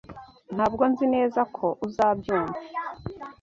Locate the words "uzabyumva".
1.87-2.59